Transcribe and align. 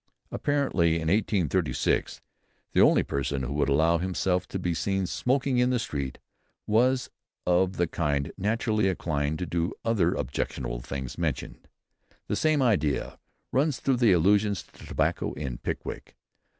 Apparently 0.31 0.95
in 0.95 1.09
1836 1.09 2.21
the 2.71 2.81
only 2.81 3.03
person 3.03 3.43
who 3.43 3.53
would 3.53 3.69
allow 3.69 3.99
himself 3.99 4.47
to 4.47 4.57
be 4.57 4.73
seen 4.73 5.05
smoking 5.05 5.59
in 5.59 5.69
the 5.69 5.77
street 5.77 6.17
was 6.65 7.11
of 7.45 7.77
the 7.77 7.85
kind 7.85 8.31
naturally 8.35 8.87
inclined 8.87 9.37
to 9.37 9.45
do 9.45 9.67
the 9.83 9.89
other 9.91 10.15
objectionable 10.15 10.79
things 10.81 11.19
mentioned. 11.19 11.67
The 12.25 12.35
same 12.35 12.63
idea 12.63 13.19
runs 13.51 13.79
through 13.79 13.97
the 13.97 14.11
allusions 14.11 14.63
to 14.63 14.87
tobacco 14.87 15.33
in 15.33 15.59
"Pickwick." 15.59 16.15